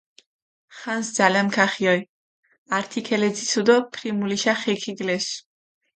ხანს 0.77 1.07
ძალამქ 1.17 1.55
ახიოლ, 1.65 2.01
ართი 2.77 2.99
ქელეძიცუ 3.07 3.61
დო 3.67 3.75
ფრიმულიშა 3.93 4.53
ხე 4.61 4.73
ქიგლესუ. 4.81 5.33